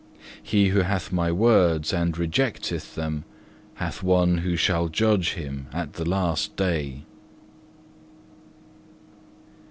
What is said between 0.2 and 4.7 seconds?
He who hath My words and rejecteth them, hath one who